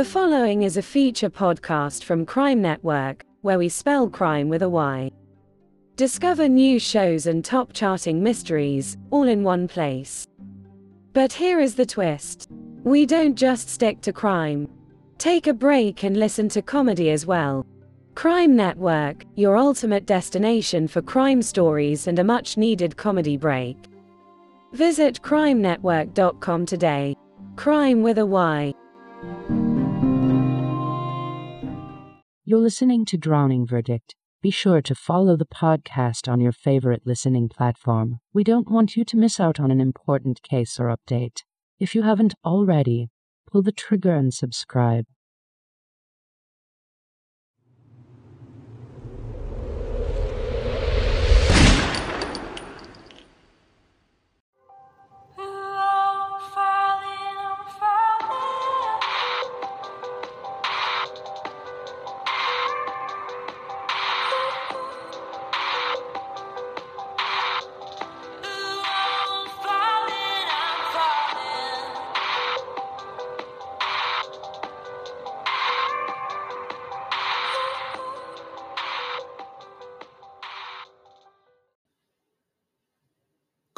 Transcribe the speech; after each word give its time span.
The 0.00 0.06
following 0.06 0.62
is 0.62 0.78
a 0.78 0.82
feature 0.82 1.28
podcast 1.28 2.04
from 2.04 2.24
Cryme 2.24 2.62
Network, 2.62 3.22
where 3.42 3.58
we 3.58 3.68
spell 3.68 4.08
crime 4.08 4.48
with 4.48 4.62
a 4.62 4.68
Y. 4.70 5.10
Discover 5.96 6.48
new 6.48 6.78
shows 6.78 7.26
and 7.26 7.44
top 7.44 7.74
charting 7.74 8.22
mysteries, 8.22 8.96
all 9.10 9.24
in 9.24 9.42
one 9.42 9.68
place. 9.68 10.26
But 11.12 11.34
here 11.34 11.60
is 11.60 11.74
the 11.74 11.84
twist 11.84 12.48
we 12.82 13.04
don't 13.04 13.34
just 13.34 13.68
stick 13.68 14.00
to 14.00 14.10
crime. 14.10 14.70
Take 15.18 15.48
a 15.48 15.52
break 15.52 16.02
and 16.02 16.16
listen 16.16 16.48
to 16.48 16.62
comedy 16.62 17.10
as 17.10 17.26
well. 17.26 17.66
Cryme 18.14 18.56
Network, 18.56 19.26
your 19.36 19.58
ultimate 19.58 20.06
destination 20.06 20.88
for 20.88 21.02
crime 21.02 21.42
stories 21.42 22.06
and 22.06 22.18
a 22.18 22.24
much 22.24 22.56
needed 22.56 22.96
comedy 22.96 23.36
break. 23.36 23.76
Visit 24.72 25.20
crymenetwork.com 25.20 26.64
today. 26.64 27.14
Crime 27.56 28.02
with 28.02 28.16
a 28.16 28.24
Y. 28.24 28.72
You're 32.50 32.58
listening 32.58 33.04
to 33.04 33.16
Drowning 33.16 33.64
Verdict. 33.64 34.16
Be 34.42 34.50
sure 34.50 34.82
to 34.82 34.92
follow 34.92 35.36
the 35.36 35.46
podcast 35.46 36.26
on 36.26 36.40
your 36.40 36.50
favorite 36.50 37.02
listening 37.04 37.48
platform. 37.48 38.18
We 38.32 38.42
don't 38.42 38.68
want 38.68 38.96
you 38.96 39.04
to 39.04 39.16
miss 39.16 39.38
out 39.38 39.60
on 39.60 39.70
an 39.70 39.80
important 39.80 40.42
case 40.42 40.80
or 40.80 40.86
update. 40.86 41.44
If 41.78 41.94
you 41.94 42.02
haven't 42.02 42.34
already, 42.44 43.10
pull 43.46 43.62
the 43.62 43.70
trigger 43.70 44.16
and 44.16 44.34
subscribe. 44.34 45.04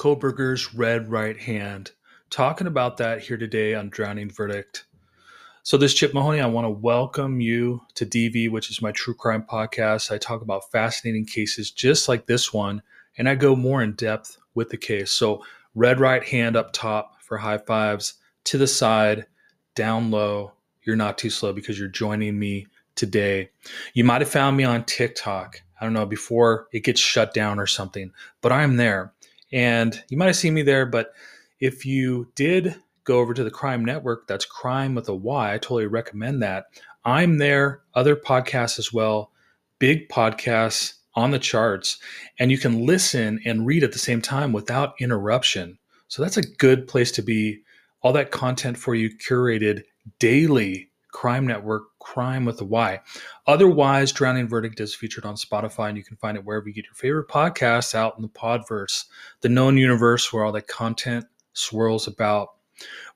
Kohberger's 0.02 0.74
Red 0.74 1.12
Right 1.12 1.38
Hand. 1.38 1.92
Talking 2.28 2.66
about 2.66 2.96
that 2.96 3.20
here 3.20 3.36
today 3.36 3.76
on 3.76 3.88
Drowning 3.88 4.30
Verdict. 4.30 4.84
So, 5.62 5.76
this 5.76 5.94
Chip 5.94 6.12
Mahoney, 6.12 6.40
I 6.40 6.46
want 6.46 6.64
to 6.64 6.70
welcome 6.70 7.40
you 7.40 7.82
to 7.94 8.04
DV, 8.04 8.50
which 8.50 8.68
is 8.68 8.82
my 8.82 8.90
true 8.90 9.14
crime 9.14 9.44
podcast. 9.48 10.10
I 10.10 10.18
talk 10.18 10.42
about 10.42 10.68
fascinating 10.72 11.24
cases 11.24 11.70
just 11.70 12.08
like 12.08 12.26
this 12.26 12.52
one, 12.52 12.82
and 13.16 13.28
I 13.28 13.36
go 13.36 13.54
more 13.54 13.80
in 13.80 13.92
depth 13.92 14.38
with 14.56 14.70
the 14.70 14.76
case. 14.76 15.12
So, 15.12 15.44
red 15.76 16.00
right 16.00 16.24
hand 16.24 16.56
up 16.56 16.72
top 16.72 17.22
for 17.22 17.38
high 17.38 17.58
fives, 17.58 18.14
to 18.46 18.58
the 18.58 18.66
side, 18.66 19.26
down 19.76 20.10
low. 20.10 20.50
You're 20.82 20.96
not 20.96 21.16
too 21.16 21.30
slow 21.30 21.52
because 21.52 21.78
you're 21.78 21.86
joining 21.86 22.40
me 22.40 22.66
today. 22.96 23.50
You 23.94 24.02
might 24.02 24.20
have 24.20 24.30
found 24.30 24.56
me 24.56 24.64
on 24.64 24.82
TikTok. 24.82 25.62
I 25.80 25.84
don't 25.84 25.92
know, 25.92 26.06
before 26.06 26.66
it 26.72 26.82
gets 26.82 27.00
shut 27.00 27.32
down 27.32 27.60
or 27.60 27.68
something, 27.68 28.10
but 28.40 28.50
I'm 28.50 28.78
there. 28.78 29.12
And 29.52 30.02
you 30.08 30.16
might 30.16 30.26
have 30.26 30.36
seen 30.36 30.54
me 30.54 30.62
there, 30.62 30.86
but 30.86 31.12
if 31.60 31.84
you 31.84 32.28
did 32.34 32.76
go 33.04 33.18
over 33.18 33.34
to 33.34 33.44
the 33.44 33.50
Cryme 33.50 33.84
Network, 33.84 34.26
that's 34.26 34.44
crime 34.44 34.94
with 34.94 35.08
a 35.08 35.14
Y, 35.14 35.54
I 35.54 35.58
totally 35.58 35.86
recommend 35.86 36.42
that. 36.42 36.66
I'm 37.04 37.38
there, 37.38 37.82
other 37.94 38.16
podcasts 38.16 38.78
as 38.78 38.92
well, 38.92 39.32
big 39.78 40.08
podcasts 40.08 40.94
on 41.14 41.30
the 41.30 41.38
charts, 41.38 41.98
and 42.38 42.50
you 42.50 42.58
can 42.58 42.86
listen 42.86 43.40
and 43.44 43.66
read 43.66 43.84
at 43.84 43.92
the 43.92 43.98
same 43.98 44.22
time 44.22 44.52
without 44.52 44.94
interruption. 45.00 45.78
So 46.08 46.22
that's 46.22 46.36
a 46.36 46.46
good 46.56 46.88
place 46.88 47.12
to 47.12 47.22
be. 47.22 47.60
All 48.00 48.12
that 48.14 48.32
content 48.32 48.78
for 48.78 48.96
you 48.96 49.10
curated 49.16 49.84
daily 50.18 50.90
Cryme 51.12 51.46
Network, 51.46 51.84
Crime 52.00 52.44
with 52.44 52.60
a 52.60 52.64
Y. 52.64 53.00
Otherwise, 53.46 54.12
Drowning 54.12 54.48
Verdict 54.48 54.80
is 54.80 54.94
featured 54.94 55.24
on 55.24 55.36
Spotify, 55.36 55.88
and 55.88 55.96
you 55.96 56.02
can 56.02 56.16
find 56.16 56.36
it 56.36 56.44
wherever 56.44 56.66
you 56.66 56.74
get 56.74 56.86
your 56.86 56.94
favorite 56.94 57.28
podcasts 57.28 57.94
out 57.94 58.14
in 58.16 58.22
the 58.22 58.28
podverse, 58.28 59.04
the 59.42 59.48
known 59.48 59.76
universe 59.76 60.32
where 60.32 60.44
all 60.44 60.52
that 60.52 60.66
content 60.66 61.26
swirls 61.52 62.08
about. 62.08 62.48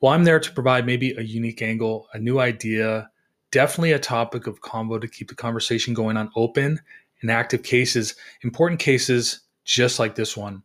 Well, 0.01 0.12
I'm 0.12 0.25
there 0.25 0.39
to 0.39 0.53
provide 0.53 0.87
maybe 0.87 1.12
a 1.12 1.23
unique 1.23 1.62
angle, 1.62 2.06
a 2.12 2.19
new 2.19 2.39
idea, 2.39 3.11
definitely 3.51 3.93
a 3.93 3.99
topic 3.99 4.47
of 4.47 4.61
convo 4.61 5.01
to 5.01 5.09
keep 5.09 5.29
the 5.29 5.35
conversation 5.35 5.95
going 5.95 6.17
on 6.17 6.31
open 6.37 6.79
and 7.23 7.31
active 7.31 7.62
cases, 7.62 8.15
important 8.43 8.79
cases 8.79 9.41
just 9.65 9.99
like 9.99 10.15
this 10.15 10.37
one. 10.37 10.62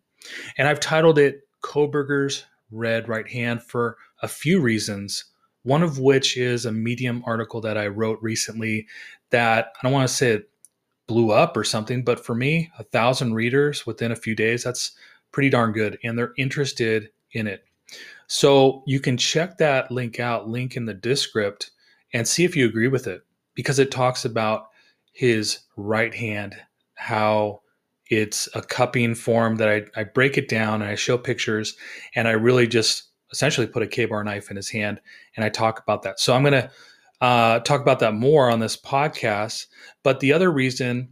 And 0.58 0.68
I've 0.68 0.80
titled 0.80 1.18
it 1.18 1.48
Kohberger's 1.64 2.46
Red 2.72 3.08
Right 3.08 3.28
Hand 3.28 3.64
for 3.64 3.98
a 4.22 4.28
few 4.28 4.60
reasons 4.60 5.26
one 5.64 5.84
of 5.84 6.00
which 6.00 6.38
is 6.38 6.66
a 6.66 6.72
Medium 6.72 7.24
article 7.26 7.62
that 7.62 7.78
I 7.78 7.88
wrote 7.88 8.20
recently 8.22 8.88
that 9.30 9.74
I 9.78 9.80
don't 9.84 9.94
want 9.94 10.08
to 10.08 10.14
say 10.14 10.32
it 10.32 10.50
blew 11.08 11.32
up 11.32 11.58
or 11.58 11.64
something, 11.64 12.04
but 12.04 12.24
for 12.24 12.36
me, 12.36 12.72
a 12.80 12.84
thousand 12.84 13.34
readers 13.34 13.86
within 13.86 14.12
a 14.12 14.16
few 14.16 14.36
days, 14.36 14.64
that's 14.64 14.92
pretty 15.32 15.50
darn 15.50 15.72
good. 15.72 15.98
And 16.04 16.18
they're 16.18 16.34
interested 16.38 17.10
in 17.34 17.48
it. 17.48 17.64
So 18.28 18.84
you 18.88 19.00
can 19.00 19.18
check 19.18 19.58
that 19.58 19.92
link 19.92 20.20
out, 20.20 20.48
link 20.48 20.78
in 20.78 20.86
the 20.86 20.94
descript, 20.94 21.72
and 22.14 22.28
see 22.28 22.46
if 22.46 22.56
you 22.56 22.66
agree 22.66 22.88
with 22.88 23.08
it 23.08 23.22
because 23.56 23.80
it 23.80 23.92
talks 23.92 24.26
about 24.26 24.68
his 25.12 25.60
right 25.76 26.14
hand, 26.14 26.56
how 26.96 27.62
it's 28.10 28.48
a 28.56 28.62
cupping 28.62 29.16
form 29.16 29.58
that 29.58 29.70
I, 29.70 30.00
I 30.00 30.04
break 30.04 30.38
it 30.38 30.50
down 30.50 30.82
and 30.82 30.90
I 30.90 30.96
show 30.96 31.18
pictures 31.18 31.76
and 32.16 32.28
I 32.28 32.32
really 32.32 32.68
just 32.68 33.11
essentially 33.32 33.68
put 33.68 33.84
a 33.84 33.88
Ka-Bar 33.88 34.24
knife 34.24 34.50
in 34.50 34.58
his 34.58 34.70
hand, 34.70 35.00
and 35.36 35.46
I 35.46 35.50
talk 35.50 35.80
about 35.80 36.04
that. 36.04 36.20
So 36.20 36.34
I'm 36.34 36.44
going 36.44 36.54
to 36.54 36.72
uh, 37.22 37.60
talk 37.60 37.82
about 37.82 38.00
that 38.00 38.14
more 38.14 38.50
on 38.50 38.60
this 38.60 38.76
podcast. 38.76 39.68
But 40.04 40.20
the 40.20 40.34
other 40.34 40.52
reason 40.52 41.10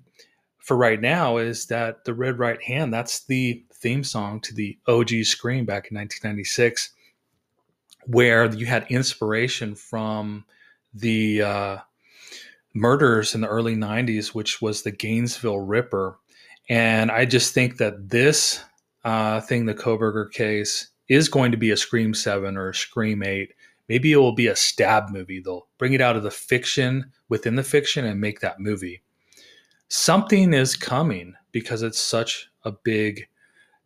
for 0.58 0.76
right 0.76 1.00
now 1.00 1.38
is 1.38 1.68
that 1.68 2.04
the 2.04 2.14
Red 2.14 2.40
Right 2.40 2.62
Hand, 2.62 2.94
that's 2.94 3.26
the 3.26 3.64
theme 3.74 4.04
song 4.04 4.42
to 4.42 4.54
the 4.54 4.78
OG 4.88 5.24
Scream 5.24 5.66
back 5.66 5.90
in 5.92 5.98
1996, 5.98 6.92
where 8.08 8.54
you 8.54 8.66
had 8.66 8.86
inspiration 8.90 9.76
from 9.76 10.46
the 10.94 11.42
uh, 11.44 11.78
murders 12.74 13.36
in 13.36 13.42
the 13.42 13.48
early 13.48 13.76
90s, 13.76 14.30
which 14.30 14.62
was 14.62 14.82
the 14.82 14.92
Gainesville 14.92 15.60
Ripper. 15.60 16.18
And 16.68 17.12
I 17.12 17.26
just 17.26 17.54
think 17.54 17.78
that 17.78 18.10
this 18.10 18.64
uh, 19.04 19.42
thing, 19.42 19.66
the 19.66 19.74
Kohberger 19.74 20.32
case, 20.32 20.90
is 21.10 21.28
going 21.28 21.52
to 21.52 21.58
be 21.58 21.72
a 21.72 21.78
Scream 21.78 22.14
7 22.14 22.56
or 22.56 22.70
a 22.70 22.76
Scream 22.76 23.24
8. 23.24 23.52
Maybe 23.90 24.12
it 24.12 24.18
will 24.18 24.36
be 24.36 24.48
a 24.48 24.56
stab 24.56 25.10
movie. 25.10 25.42
They'll 25.42 25.68
bring 25.80 25.94
it 25.94 26.02
out 26.02 26.16
of 26.16 26.24
the 26.24 26.32
fiction 26.32 27.12
within 27.28 27.56
the 27.56 27.64
fiction 27.64 28.06
and 28.06 28.22
make 28.22 28.40
that 28.40 28.60
movie. 28.60 29.02
Something 29.88 30.54
is 30.54 30.76
coming 30.76 31.34
because 31.52 31.82
it's 31.82 32.00
such 32.00 32.50
a 32.64 32.72
big 32.72 33.28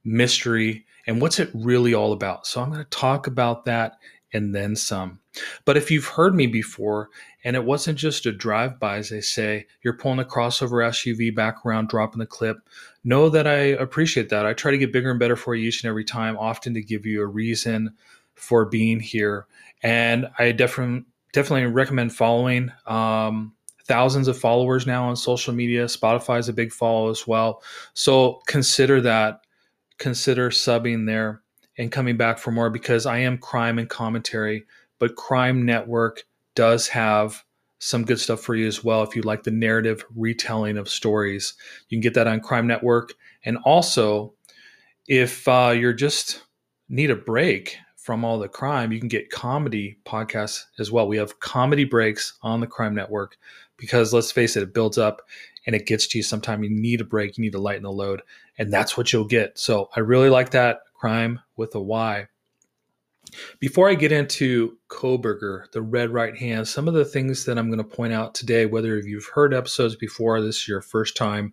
mystery. 0.04 0.86
And 1.08 1.22
what's 1.22 1.40
it 1.40 1.50
really 1.54 1.94
all 1.94 2.12
about? 2.12 2.46
So 2.46 2.62
I'm 2.62 2.70
going 2.70 2.84
to 2.84 2.90
talk 2.90 3.28
about 3.28 3.64
that 3.66 3.94
and 4.34 4.54
then 4.54 4.76
some. 4.76 5.20
But 5.66 5.78
if 5.78 5.92
you've 5.92 6.08
heard 6.08 6.36
me 6.36 6.48
before, 6.48 7.10
and 7.44 7.56
it 7.56 7.64
wasn't 7.64 7.98
just 7.98 8.26
a 8.26 8.32
drive 8.32 8.80
by, 8.80 8.98
as 8.98 9.10
they 9.10 9.22
say, 9.22 9.68
you're 9.82 9.98
pulling 9.98 10.20
a 10.20 10.26
crossover 10.26 10.88
SUV 10.88 11.34
back 11.34 11.66
around, 11.66 11.90
dropping 11.90 12.20
the 12.20 12.26
clip, 12.26 12.58
know 13.04 13.30
that 13.30 13.48
I 13.48 13.58
appreciate 13.58 14.30
that. 14.30 14.46
I 14.46 14.54
try 14.54 14.72
to 14.72 14.78
get 14.78 14.94
bigger 14.94 15.12
and 15.12 15.20
better 15.20 15.36
for 15.36 15.56
you 15.56 15.68
each 15.68 15.84
and 15.84 15.90
every 15.90 16.06
time, 16.06 16.38
often 16.38 16.74
to 16.74 16.82
give 16.82 17.06
you 17.06 17.22
a 17.22 17.28
reason 17.28 17.94
for 18.36 18.66
being 18.66 19.00
here. 19.00 19.46
And 19.82 20.28
I 20.40 20.52
definitely 20.52 21.06
definitely 21.34 21.66
recommend 21.66 22.14
following. 22.16 22.72
Um, 22.86 23.54
thousands 23.86 24.28
of 24.28 24.38
followers 24.38 24.88
now 24.88 25.10
on 25.10 25.16
social 25.16 25.54
media. 25.54 25.86
Spotify 25.86 26.40
is 26.40 26.48
a 26.48 26.54
big 26.54 26.72
follow 26.72 27.10
as 27.10 27.28
well. 27.28 27.62
So 27.94 28.42
consider 28.48 29.02
that. 29.02 29.42
Consider 29.98 30.50
subbing 30.50 31.06
there 31.06 31.43
and 31.78 31.92
coming 31.92 32.18
back 32.18 32.38
for 32.38 32.52
more 32.52 32.70
because 32.70 33.06
I 33.06 33.20
am 33.20 33.38
crime 33.38 33.80
and 33.80 33.90
commentary, 33.90 34.66
but 35.00 35.16
Cryme 35.16 35.64
Network 35.64 36.24
does 36.56 36.88
have 36.90 37.44
some 37.80 38.06
good 38.06 38.20
stuff 38.20 38.40
for 38.40 38.56
you 38.56 38.66
as 38.66 38.84
well 38.84 39.04
if 39.04 39.16
you 39.16 39.22
like 39.24 39.44
the 39.44 39.52
narrative 39.52 40.06
retelling 40.16 40.78
of 40.78 40.88
stories. 40.88 41.54
You 41.90 41.98
can 41.98 42.02
get 42.02 42.14
that 42.14 42.28
on 42.28 42.40
Cryme 42.40 42.68
Network. 42.68 43.14
And 43.44 43.58
also, 43.66 44.34
if 45.08 45.48
uh, 45.48 45.74
you're 45.76 45.94
just 45.94 46.44
need 46.88 47.12
a 47.12 47.16
break 47.16 47.76
from 47.98 48.24
all 48.24 48.40
the 48.40 48.48
crime, 48.48 48.92
you 48.92 49.00
can 49.00 49.10
get 49.10 49.32
comedy 49.32 49.98
podcasts 50.06 50.64
as 50.80 50.92
well. 50.92 51.08
We 51.08 51.18
have 51.18 51.40
comedy 51.40 51.84
breaks 51.84 52.38
on 52.42 52.62
the 52.62 52.68
Cryme 52.68 52.96
Network 52.96 53.38
because 53.78 54.14
let's 54.14 54.32
face 54.32 54.56
it, 54.56 54.64
it 54.64 54.74
builds 54.74 54.98
up 54.98 55.22
and 55.66 55.76
it 55.76 55.86
gets 55.86 56.08
to 56.08 56.20
you 56.20 56.24
sometime. 56.24 56.64
You 56.64 56.70
need 56.70 57.02
a 57.02 57.06
break, 57.06 57.38
you 57.38 57.42
need 57.42 57.54
to 57.54 57.60
lighten 57.60 57.84
the 57.84 57.92
load, 57.92 58.22
and 58.58 58.72
that's 58.72 58.98
what 58.98 59.12
you'll 59.12 59.26
get. 59.26 59.58
So 59.58 59.90
I 59.96 60.02
really 60.02 60.30
like 60.30 60.52
that 60.52 60.82
crime 61.04 61.38
with 61.58 61.76
a 61.76 61.82
Y. 61.82 62.26
Before 63.60 63.90
I 63.90 63.94
get 63.94 64.14
into 64.14 64.78
Kohberger, 64.88 65.70
the 65.74 65.82
red 65.82 66.12
right 66.12 66.34
hand, 66.34 66.66
some 66.66 66.88
of 66.88 66.94
the 66.94 67.04
things 67.04 67.44
that 67.44 67.58
I'm 67.58 67.68
going 67.68 67.78
to 67.78 67.96
point 67.96 68.14
out 68.14 68.34
today, 68.34 68.66
whether 68.66 68.98
you've 68.98 69.28
heard 69.34 69.54
episodes 69.54 69.98
before, 69.98 70.40
this 70.40 70.56
is 70.60 70.68
your 70.70 70.80
first 70.80 71.18
time, 71.18 71.52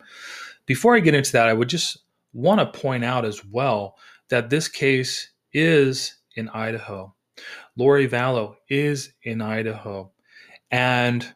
before 0.66 0.94
I 0.94 1.00
get 1.00 1.16
into 1.16 1.32
that, 1.32 1.48
I 1.48 1.52
would 1.52 1.68
just 1.68 1.98
want 2.32 2.60
to 2.60 2.80
point 2.80 3.04
out 3.04 3.24
as 3.24 3.44
well 3.44 3.96
that 4.28 4.50
this 4.50 4.68
case 4.68 5.32
is 5.52 6.14
in 6.36 6.48
Idaho. 6.50 7.12
Lori 7.76 8.06
Vallow 8.08 8.54
is 8.68 9.14
in 9.24 9.40
Idaho. 9.42 10.12
And 10.70 11.26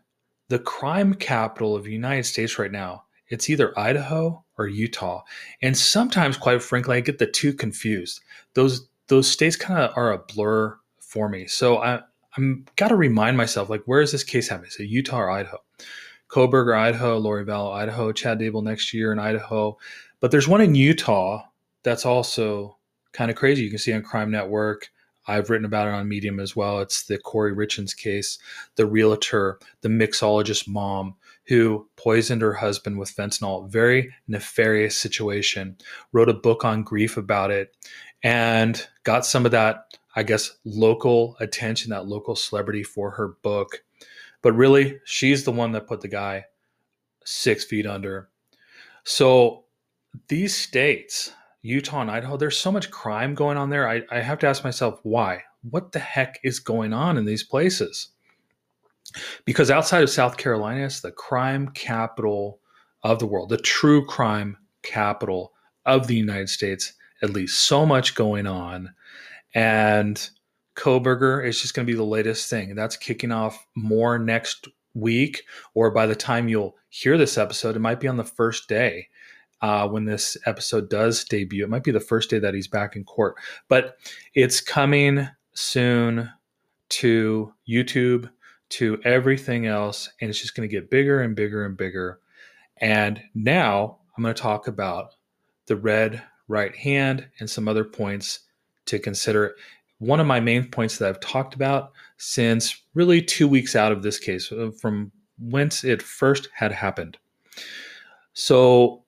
the 0.50 0.60
crime 0.60 1.14
capital 1.14 1.74
of 1.74 1.82
the 1.82 1.92
United 1.92 2.26
States 2.26 2.60
right 2.60 2.70
now, 2.70 3.03
it's 3.28 3.48
either 3.48 3.78
Idaho 3.78 4.44
or 4.58 4.66
Utah. 4.68 5.22
And 5.62 5.76
sometimes, 5.76 6.36
quite 6.36 6.62
frankly, 6.62 6.96
I 6.96 7.00
get 7.00 7.18
the 7.18 7.26
two 7.26 7.52
confused. 7.52 8.20
Those 8.54 8.88
those 9.08 9.30
states 9.30 9.56
kind 9.56 9.80
of 9.80 9.96
are 9.96 10.12
a 10.12 10.18
blur 10.18 10.76
for 10.98 11.28
me. 11.28 11.46
So 11.46 11.78
I 11.78 12.00
I'm 12.36 12.64
got 12.76 12.88
to 12.88 12.96
remind 12.96 13.36
myself, 13.36 13.70
like, 13.70 13.82
where 13.84 14.00
is 14.00 14.12
this 14.12 14.24
case 14.24 14.48
happening? 14.48 14.70
Is 14.70 14.80
it 14.80 14.88
Utah 14.88 15.20
or 15.20 15.30
Idaho? 15.30 15.58
Kohberger, 16.28 16.76
Idaho, 16.76 17.18
Lori 17.18 17.44
Vallow, 17.44 17.72
Idaho, 17.72 18.10
Chad 18.10 18.40
Daybell 18.40 18.64
next 18.64 18.92
year 18.92 19.12
in 19.12 19.18
Idaho. 19.18 19.78
But 20.20 20.30
there's 20.30 20.48
one 20.48 20.60
in 20.60 20.74
Utah 20.74 21.44
that's 21.84 22.04
also 22.04 22.78
kind 23.12 23.30
of 23.30 23.36
crazy. 23.36 23.62
You 23.62 23.70
can 23.70 23.78
see 23.78 23.92
on 23.92 24.02
Cryme 24.02 24.30
Network. 24.30 24.90
I've 25.26 25.48
written 25.48 25.64
about 25.64 25.88
it 25.88 25.94
on 25.94 26.08
Medium 26.08 26.40
as 26.40 26.56
well. 26.56 26.80
It's 26.80 27.04
the 27.04 27.18
Kouri 27.18 27.54
Richins 27.54 27.96
case, 27.96 28.38
the 28.74 28.86
realtor, 28.86 29.58
the 29.80 29.88
mixologist 29.88 30.66
mom 30.66 31.14
who 31.46 31.88
poisoned 31.96 32.42
her 32.42 32.54
husband 32.54 32.98
with 32.98 33.14
fentanyl. 33.14 33.70
Very 33.70 34.12
nefarious 34.28 34.96
situation. 34.96 35.76
Wrote 36.12 36.28
a 36.28 36.34
book 36.34 36.64
on 36.64 36.82
grief 36.82 37.16
about 37.16 37.50
it 37.50 37.76
and 38.22 38.86
got 39.02 39.26
some 39.26 39.44
of 39.44 39.52
that, 39.52 39.98
I 40.16 40.22
guess, 40.22 40.56
local 40.64 41.36
attention, 41.40 41.90
that 41.90 42.06
local 42.06 42.36
celebrity 42.36 42.82
for 42.82 43.10
her 43.10 43.36
book. 43.42 43.84
But 44.42 44.52
really, 44.52 45.00
she's 45.04 45.44
the 45.44 45.52
one 45.52 45.72
that 45.72 45.86
put 45.86 46.00
the 46.00 46.08
guy 46.08 46.44
six 47.24 47.64
feet 47.64 47.86
under. 47.86 48.28
So 49.04 49.64
these 50.28 50.54
states, 50.54 51.32
Utah 51.62 52.00
and 52.00 52.10
Idaho, 52.10 52.36
there's 52.36 52.56
so 52.56 52.72
much 52.72 52.90
crime 52.90 53.34
going 53.34 53.56
on 53.56 53.70
there. 53.70 53.88
I, 53.88 54.02
I 54.10 54.20
have 54.20 54.38
to 54.40 54.46
ask 54.46 54.64
myself 54.64 55.00
why. 55.02 55.42
What 55.70 55.92
the 55.92 55.98
heck 55.98 56.38
is 56.42 56.58
going 56.60 56.92
on 56.92 57.16
in 57.16 57.24
these 57.24 57.42
places? 57.42 58.10
Because 59.44 59.70
outside 59.70 60.02
of 60.02 60.10
South 60.10 60.36
Carolina, 60.36 60.86
it's 60.86 61.00
the 61.00 61.12
crime 61.12 61.68
capital 61.68 62.60
of 63.02 63.18
the 63.18 63.26
world, 63.26 63.50
the 63.50 63.58
true 63.58 64.06
crime 64.06 64.56
capital 64.82 65.52
of 65.84 66.06
the 66.06 66.16
United 66.16 66.48
States, 66.48 66.94
at 67.22 67.30
least. 67.30 67.60
So 67.60 67.84
much 67.84 68.14
going 68.14 68.46
on. 68.46 68.94
And 69.54 70.28
Kohberger 70.76 71.46
is 71.46 71.60
just 71.60 71.74
going 71.74 71.86
to 71.86 71.92
be 71.92 71.96
the 71.96 72.04
latest 72.04 72.48
thing. 72.48 72.74
That's 72.74 72.96
kicking 72.96 73.32
off 73.32 73.66
more 73.76 74.18
next 74.18 74.68
week, 74.94 75.44
or 75.74 75.90
by 75.90 76.06
the 76.06 76.16
time 76.16 76.48
you'll 76.48 76.76
hear 76.88 77.18
this 77.18 77.36
episode, 77.38 77.76
it 77.76 77.80
might 77.80 78.00
be 78.00 78.08
on 78.08 78.16
the 78.16 78.24
first 78.24 78.68
day 78.68 79.08
uh, 79.60 79.88
when 79.88 80.04
this 80.04 80.36
episode 80.46 80.88
does 80.88 81.24
debut. 81.24 81.64
It 81.64 81.70
might 81.70 81.84
be 81.84 81.90
the 81.90 82.00
first 82.00 82.30
day 82.30 82.38
that 82.38 82.54
he's 82.54 82.68
back 82.68 82.96
in 82.96 83.04
court, 83.04 83.36
but 83.68 83.96
it's 84.34 84.60
coming 84.60 85.28
soon 85.54 86.30
to 86.90 87.52
YouTube, 87.68 88.30
to 88.70 89.00
everything 89.04 89.66
else, 89.66 90.10
and 90.20 90.30
it's 90.30 90.40
just 90.40 90.54
going 90.54 90.68
to 90.68 90.72
get 90.74 90.90
bigger 90.90 91.20
and 91.20 91.36
bigger 91.36 91.64
and 91.64 91.76
bigger. 91.76 92.20
And 92.78 93.22
now 93.34 93.98
I'm 94.16 94.22
going 94.22 94.34
to 94.34 94.42
talk 94.42 94.66
about 94.66 95.14
the 95.66 95.76
red 95.76 96.22
right 96.48 96.74
hand 96.74 97.28
and 97.40 97.48
some 97.48 97.68
other 97.68 97.84
points 97.84 98.40
to 98.86 98.98
consider 98.98 99.54
one 99.98 100.20
of 100.20 100.26
my 100.26 100.40
main 100.40 100.68
points 100.68 100.98
that 100.98 101.08
I've 101.08 101.20
talked 101.20 101.54
about 101.54 101.92
since 102.18 102.82
really 102.94 103.22
two 103.22 103.48
weeks 103.48 103.76
out 103.76 103.92
of 103.92 104.02
this 104.02 104.18
case, 104.18 104.50
uh, 104.52 104.70
from 104.80 105.12
whence 105.38 105.84
it 105.84 106.02
first 106.02 106.48
had 106.54 106.72
happened. 106.72 107.16
So 108.34 109.04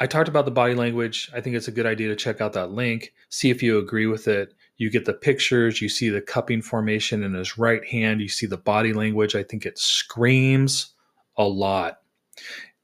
I 0.00 0.06
talked 0.06 0.28
about 0.28 0.44
the 0.44 0.50
body 0.50 0.74
language. 0.74 1.30
I 1.34 1.40
think 1.40 1.56
it's 1.56 1.68
a 1.68 1.72
good 1.72 1.86
idea 1.86 2.08
to 2.08 2.16
check 2.16 2.40
out 2.40 2.52
that 2.54 2.70
link, 2.70 3.12
see 3.28 3.50
if 3.50 3.62
you 3.62 3.78
agree 3.78 4.06
with 4.06 4.28
it. 4.28 4.54
You 4.78 4.90
get 4.90 5.04
the 5.04 5.12
pictures, 5.12 5.82
you 5.82 5.88
see 5.88 6.08
the 6.08 6.20
cupping 6.20 6.62
formation 6.62 7.22
in 7.22 7.34
his 7.34 7.58
right 7.58 7.84
hand, 7.84 8.20
you 8.20 8.28
see 8.28 8.46
the 8.46 8.56
body 8.56 8.92
language. 8.92 9.34
I 9.34 9.42
think 9.42 9.66
it 9.66 9.78
screams 9.78 10.94
a 11.36 11.44
lot. 11.44 11.98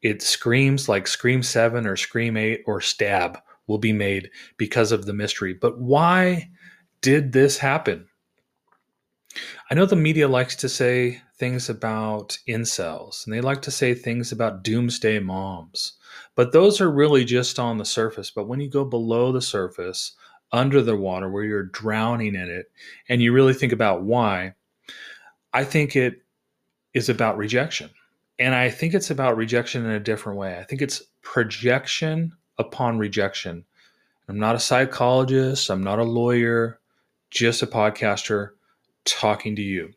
It 0.02 0.20
screams 0.20 0.88
like 0.88 1.06
Scream 1.06 1.42
7 1.42 1.86
or 1.86 1.96
Scream 1.96 2.36
8 2.36 2.62
or 2.66 2.80
Stab 2.80 3.38
will 3.66 3.78
be 3.78 3.92
made 3.92 4.30
because 4.58 4.92
of 4.92 5.06
the 5.06 5.14
mystery. 5.14 5.54
But 5.54 5.78
why 5.78 6.50
did 7.00 7.32
this 7.32 7.58
happen? 7.58 8.08
I 9.70 9.74
know 9.74 9.86
the 9.86 9.96
media 9.96 10.28
likes 10.28 10.56
to 10.56 10.68
say 10.68 11.22
things 11.38 11.68
about 11.68 12.38
incels 12.46 13.24
and 13.24 13.34
they 13.34 13.40
like 13.40 13.62
to 13.62 13.70
say 13.70 13.94
things 13.94 14.30
about 14.30 14.62
doomsday 14.62 15.18
moms, 15.18 15.94
but 16.34 16.52
those 16.52 16.80
are 16.80 16.90
really 16.90 17.24
just 17.24 17.58
on 17.58 17.78
the 17.78 17.84
surface. 17.84 18.30
But 18.30 18.46
when 18.46 18.60
you 18.60 18.68
go 18.68 18.84
below 18.84 19.32
the 19.32 19.42
surface, 19.42 20.12
under 20.54 20.80
the 20.80 20.96
water, 20.96 21.28
where 21.28 21.42
you're 21.42 21.64
drowning 21.64 22.36
in 22.36 22.48
it, 22.48 22.70
and 23.08 23.20
you 23.20 23.32
really 23.32 23.52
think 23.52 23.72
about 23.72 24.02
why, 24.02 24.54
I 25.52 25.64
think 25.64 25.96
it 25.96 26.22
is 26.94 27.08
about 27.08 27.36
rejection. 27.36 27.90
And 28.38 28.54
I 28.54 28.70
think 28.70 28.94
it's 28.94 29.10
about 29.10 29.36
rejection 29.36 29.84
in 29.84 29.90
a 29.90 30.00
different 30.00 30.38
way. 30.38 30.58
I 30.58 30.62
think 30.62 30.80
it's 30.80 31.02
projection 31.22 32.32
upon 32.58 32.98
rejection. 32.98 33.64
I'm 34.28 34.38
not 34.38 34.54
a 34.54 34.60
psychologist, 34.60 35.70
I'm 35.70 35.82
not 35.82 35.98
a 35.98 36.04
lawyer, 36.04 36.78
just 37.30 37.62
a 37.62 37.66
podcaster 37.66 38.50
talking 39.04 39.56
to 39.56 39.62
you. 39.62 39.92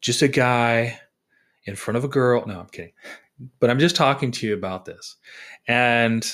Just 0.00 0.22
a 0.22 0.28
guy 0.28 1.00
in 1.64 1.74
front 1.74 1.96
of 1.96 2.04
a 2.04 2.08
girl. 2.08 2.44
No, 2.46 2.60
I'm 2.60 2.66
kidding. 2.66 2.92
But 3.58 3.68
I'm 3.68 3.80
just 3.80 3.96
talking 3.96 4.30
to 4.30 4.46
you 4.46 4.54
about 4.54 4.84
this. 4.84 5.16
And 5.66 6.24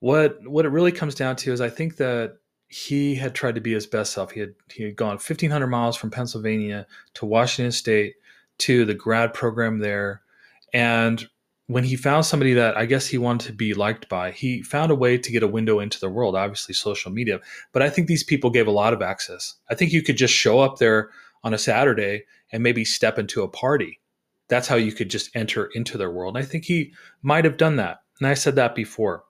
what 0.00 0.46
what 0.46 0.64
it 0.64 0.70
really 0.70 0.92
comes 0.92 1.14
down 1.14 1.36
to 1.36 1.52
is 1.52 1.60
I 1.60 1.70
think 1.70 1.96
that 1.96 2.34
he 2.68 3.14
had 3.14 3.34
tried 3.34 3.56
to 3.56 3.60
be 3.60 3.72
his 3.72 3.86
best 3.86 4.12
self. 4.12 4.32
He 4.32 4.40
had 4.40 4.54
he 4.72 4.82
had 4.82 4.96
gone 4.96 5.12
1500 5.12 5.66
miles 5.66 5.96
from 5.96 6.10
Pennsylvania 6.10 6.86
to 7.14 7.26
Washington 7.26 7.72
state 7.72 8.14
to 8.58 8.84
the 8.84 8.94
grad 8.94 9.32
program 9.32 9.78
there 9.78 10.22
and 10.72 11.28
when 11.70 11.84
he 11.84 11.94
found 11.94 12.26
somebody 12.26 12.52
that 12.54 12.76
I 12.76 12.84
guess 12.84 13.06
he 13.06 13.16
wanted 13.16 13.46
to 13.46 13.52
be 13.52 13.74
liked 13.74 14.08
by, 14.08 14.32
he 14.32 14.60
found 14.60 14.90
a 14.90 14.96
way 14.96 15.16
to 15.16 15.30
get 15.30 15.44
a 15.44 15.48
window 15.48 15.78
into 15.78 16.00
the 16.00 16.10
world, 16.10 16.34
obviously 16.34 16.74
social 16.74 17.12
media. 17.12 17.38
But 17.72 17.82
I 17.82 17.88
think 17.88 18.08
these 18.08 18.24
people 18.24 18.50
gave 18.50 18.66
a 18.66 18.72
lot 18.72 18.92
of 18.92 19.02
access. 19.02 19.54
I 19.70 19.76
think 19.76 19.92
you 19.92 20.02
could 20.02 20.16
just 20.16 20.34
show 20.34 20.58
up 20.58 20.78
there 20.78 21.10
on 21.44 21.54
a 21.54 21.58
Saturday 21.58 22.24
and 22.50 22.64
maybe 22.64 22.84
step 22.84 23.20
into 23.20 23.42
a 23.42 23.48
party. 23.48 24.00
That's 24.48 24.66
how 24.66 24.74
you 24.74 24.90
could 24.90 25.10
just 25.10 25.30
enter 25.36 25.66
into 25.66 25.96
their 25.96 26.10
world. 26.10 26.36
And 26.36 26.44
I 26.44 26.46
think 26.46 26.64
he 26.64 26.92
might 27.22 27.44
have 27.44 27.56
done 27.56 27.76
that. 27.76 27.98
And 28.18 28.26
I 28.26 28.34
said 28.34 28.56
that 28.56 28.74
before. 28.74 29.22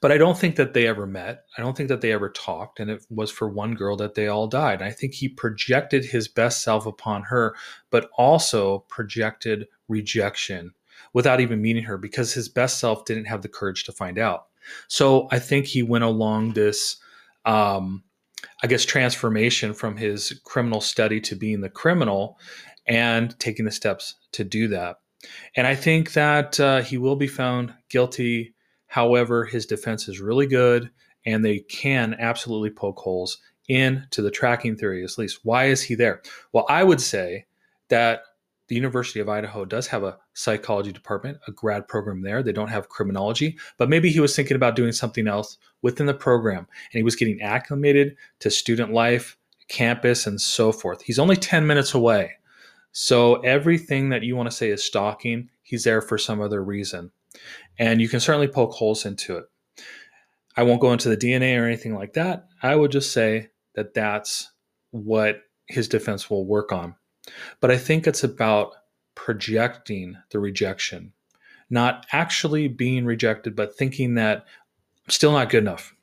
But 0.00 0.12
I 0.12 0.18
don't 0.18 0.38
think 0.38 0.56
that 0.56 0.74
they 0.74 0.86
ever 0.86 1.06
met. 1.06 1.44
I 1.56 1.62
don't 1.62 1.76
think 1.76 1.88
that 1.88 2.00
they 2.00 2.12
ever 2.12 2.30
talked. 2.30 2.80
And 2.80 2.90
it 2.90 3.04
was 3.10 3.30
for 3.30 3.48
one 3.48 3.74
girl 3.74 3.96
that 3.96 4.14
they 4.14 4.28
all 4.28 4.46
died. 4.46 4.80
And 4.80 4.88
I 4.88 4.92
think 4.92 5.14
he 5.14 5.28
projected 5.28 6.04
his 6.04 6.28
best 6.28 6.62
self 6.62 6.86
upon 6.86 7.22
her, 7.24 7.54
but 7.90 8.10
also 8.16 8.80
projected 8.88 9.66
rejection 9.88 10.74
without 11.12 11.40
even 11.40 11.62
meeting 11.62 11.84
her 11.84 11.98
because 11.98 12.34
his 12.34 12.48
best 12.48 12.78
self 12.78 13.04
didn't 13.04 13.26
have 13.26 13.42
the 13.42 13.48
courage 13.48 13.84
to 13.84 13.92
find 13.92 14.18
out. 14.18 14.46
So 14.88 15.28
I 15.30 15.38
think 15.38 15.66
he 15.66 15.82
went 15.82 16.04
along 16.04 16.52
this, 16.52 16.96
um, 17.44 18.02
I 18.62 18.66
guess, 18.66 18.84
transformation 18.84 19.74
from 19.74 19.96
his 19.96 20.40
criminal 20.44 20.80
study 20.80 21.20
to 21.22 21.36
being 21.36 21.60
the 21.60 21.68
criminal 21.68 22.38
and 22.86 23.38
taking 23.38 23.64
the 23.64 23.70
steps 23.70 24.14
to 24.32 24.44
do 24.44 24.68
that. 24.68 24.96
And 25.56 25.66
I 25.66 25.74
think 25.74 26.12
that 26.12 26.60
uh, 26.60 26.82
he 26.82 26.98
will 26.98 27.16
be 27.16 27.26
found 27.26 27.74
guilty. 27.88 28.54
However, 28.94 29.44
his 29.44 29.66
defense 29.66 30.06
is 30.06 30.20
really 30.20 30.46
good 30.46 30.88
and 31.26 31.44
they 31.44 31.58
can 31.58 32.14
absolutely 32.20 32.70
poke 32.70 33.00
holes 33.00 33.38
into 33.66 34.22
the 34.22 34.30
tracking 34.30 34.76
theory, 34.76 35.02
at 35.02 35.18
least. 35.18 35.40
Why 35.42 35.64
is 35.64 35.82
he 35.82 35.96
there? 35.96 36.22
Well, 36.52 36.64
I 36.68 36.84
would 36.84 37.00
say 37.00 37.46
that 37.88 38.22
the 38.68 38.76
University 38.76 39.18
of 39.18 39.28
Idaho 39.28 39.64
does 39.64 39.88
have 39.88 40.04
a 40.04 40.16
psychology 40.34 40.92
department, 40.92 41.38
a 41.48 41.50
grad 41.50 41.88
program 41.88 42.22
there. 42.22 42.40
They 42.40 42.52
don't 42.52 42.68
have 42.68 42.88
criminology, 42.88 43.58
but 43.78 43.88
maybe 43.88 44.10
he 44.10 44.20
was 44.20 44.36
thinking 44.36 44.54
about 44.54 44.76
doing 44.76 44.92
something 44.92 45.26
else 45.26 45.58
within 45.82 46.06
the 46.06 46.14
program 46.14 46.58
and 46.58 46.96
he 46.96 47.02
was 47.02 47.16
getting 47.16 47.42
acclimated 47.42 48.14
to 48.38 48.48
student 48.48 48.92
life, 48.92 49.36
campus, 49.66 50.24
and 50.24 50.40
so 50.40 50.70
forth. 50.70 51.02
He's 51.02 51.18
only 51.18 51.34
10 51.34 51.66
minutes 51.66 51.94
away. 51.94 52.34
So 52.92 53.40
everything 53.40 54.10
that 54.10 54.22
you 54.22 54.36
want 54.36 54.48
to 54.48 54.56
say 54.56 54.70
is 54.70 54.84
stalking, 54.84 55.50
he's 55.64 55.82
there 55.82 56.00
for 56.00 56.16
some 56.16 56.40
other 56.40 56.62
reason. 56.62 57.10
And 57.78 58.00
you 58.00 58.08
can 58.08 58.20
certainly 58.20 58.48
poke 58.48 58.72
holes 58.72 59.04
into 59.04 59.36
it. 59.36 59.44
I 60.56 60.62
won't 60.62 60.80
go 60.80 60.92
into 60.92 61.08
the 61.08 61.16
DNA 61.16 61.60
or 61.60 61.66
anything 61.66 61.94
like 61.94 62.12
that. 62.12 62.48
I 62.62 62.76
would 62.76 62.92
just 62.92 63.12
say 63.12 63.48
that 63.74 63.94
that's 63.94 64.52
what 64.90 65.42
his 65.66 65.88
defense 65.88 66.30
will 66.30 66.46
work 66.46 66.72
on. 66.72 66.94
But 67.60 67.70
I 67.70 67.78
think 67.78 68.06
it's 68.06 68.22
about 68.22 68.74
projecting 69.14 70.16
the 70.30 70.38
rejection, 70.38 71.12
not 71.70 72.06
actually 72.12 72.68
being 72.68 73.04
rejected, 73.04 73.56
but 73.56 73.74
thinking 73.76 74.14
that 74.14 74.44
I'm 75.04 75.10
still 75.10 75.32
not 75.32 75.50
good 75.50 75.62
enough. 75.62 75.94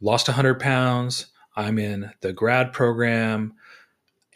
Lost 0.00 0.28
100 0.28 0.60
pounds. 0.60 1.26
I'm 1.56 1.78
in 1.78 2.10
the 2.20 2.32
grad 2.32 2.72
program 2.72 3.54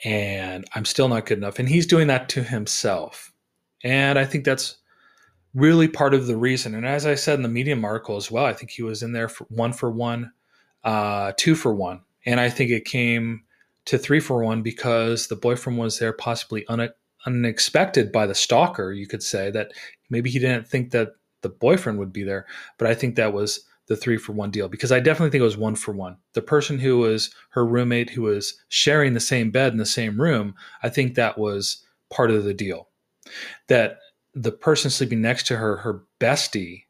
and 0.04 0.64
I'm 0.74 0.84
still 0.84 1.08
not 1.08 1.26
good 1.26 1.38
enough. 1.38 1.58
And 1.58 1.68
he's 1.68 1.86
doing 1.86 2.08
that 2.08 2.28
to 2.30 2.42
himself. 2.42 3.32
And 3.84 4.18
I 4.18 4.24
think 4.24 4.44
that's 4.44 4.76
really 5.54 5.88
part 5.88 6.14
of 6.14 6.26
the 6.26 6.36
reason. 6.36 6.74
And 6.74 6.86
as 6.86 7.06
I 7.06 7.14
said 7.14 7.36
in 7.36 7.42
the 7.42 7.48
Medium 7.48 7.84
article 7.84 8.16
as 8.16 8.30
well, 8.30 8.44
I 8.44 8.52
think 8.52 8.70
he 8.70 8.82
was 8.82 9.02
in 9.02 9.12
there 9.12 9.28
for 9.28 9.44
one 9.44 9.72
for 9.72 9.90
one, 9.90 10.32
uh, 10.84 11.32
two 11.36 11.54
for 11.54 11.74
one. 11.74 12.00
And 12.24 12.40
I 12.40 12.48
think 12.48 12.70
it 12.70 12.84
came 12.84 13.42
to 13.86 13.98
three 13.98 14.20
for 14.20 14.42
one 14.42 14.62
because 14.62 15.26
the 15.26 15.36
boyfriend 15.36 15.78
was 15.78 15.98
there 15.98 16.12
possibly 16.12 16.64
un- 16.68 16.90
unexpected 17.26 18.12
by 18.12 18.26
the 18.26 18.34
stalker, 18.34 18.92
you 18.92 19.06
could 19.06 19.22
say, 19.22 19.50
that 19.50 19.72
maybe 20.08 20.30
he 20.30 20.38
didn't 20.38 20.68
think 20.68 20.92
that 20.92 21.12
the 21.42 21.48
boyfriend 21.48 21.98
would 21.98 22.12
be 22.12 22.22
there. 22.22 22.46
But 22.78 22.88
I 22.88 22.94
think 22.94 23.16
that 23.16 23.32
was 23.32 23.64
the 23.88 23.96
three 23.96 24.16
for 24.16 24.32
one 24.32 24.50
deal 24.50 24.68
because 24.68 24.92
I 24.92 25.00
definitely 25.00 25.30
think 25.30 25.40
it 25.40 25.44
was 25.44 25.56
one 25.56 25.74
for 25.74 25.92
one. 25.92 26.16
The 26.34 26.42
person 26.42 26.78
who 26.78 26.98
was 26.98 27.34
her 27.50 27.66
roommate 27.66 28.10
who 28.10 28.22
was 28.22 28.54
sharing 28.68 29.12
the 29.12 29.20
same 29.20 29.50
bed 29.50 29.72
in 29.72 29.78
the 29.78 29.86
same 29.86 30.20
room, 30.20 30.54
I 30.82 30.88
think 30.88 31.14
that 31.14 31.36
was 31.36 31.84
part 32.10 32.30
of 32.30 32.44
the 32.44 32.54
deal. 32.54 32.88
That 33.68 33.98
the 34.34 34.52
person 34.52 34.90
sleeping 34.90 35.20
next 35.20 35.46
to 35.48 35.56
her, 35.56 35.78
her 35.78 36.04
bestie, 36.20 36.84